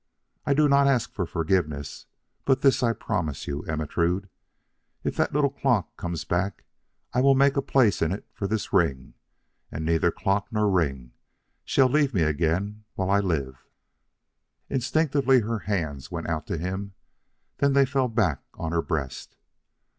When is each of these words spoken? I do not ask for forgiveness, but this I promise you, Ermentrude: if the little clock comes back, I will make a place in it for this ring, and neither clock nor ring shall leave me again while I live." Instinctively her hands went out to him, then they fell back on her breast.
I 0.47 0.55
do 0.55 0.67
not 0.67 0.87
ask 0.87 1.13
for 1.13 1.27
forgiveness, 1.27 2.07
but 2.43 2.61
this 2.61 2.81
I 2.81 2.91
promise 2.91 3.45
you, 3.45 3.63
Ermentrude: 3.69 4.29
if 5.03 5.15
the 5.15 5.29
little 5.31 5.51
clock 5.51 5.95
comes 5.95 6.23
back, 6.25 6.63
I 7.13 7.21
will 7.21 7.35
make 7.35 7.55
a 7.55 7.61
place 7.61 8.01
in 8.01 8.11
it 8.11 8.25
for 8.33 8.47
this 8.47 8.73
ring, 8.73 9.13
and 9.71 9.85
neither 9.85 10.09
clock 10.09 10.47
nor 10.51 10.71
ring 10.71 11.11
shall 11.63 11.87
leave 11.87 12.15
me 12.15 12.23
again 12.23 12.83
while 12.95 13.11
I 13.11 13.19
live." 13.19 13.63
Instinctively 14.71 15.41
her 15.41 15.59
hands 15.69 16.09
went 16.09 16.27
out 16.27 16.47
to 16.47 16.57
him, 16.57 16.95
then 17.59 17.73
they 17.73 17.85
fell 17.85 18.07
back 18.07 18.41
on 18.55 18.71
her 18.71 18.81
breast. 18.81 19.37